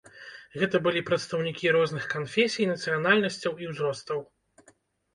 Гэта 0.61 0.79
былі 0.87 1.03
прадстаўнікі 1.09 1.75
розных 1.77 2.09
канфесій, 2.15 2.69
нацыянальнасцяў 2.73 3.53
і 3.67 3.73
узростаў. 3.77 4.19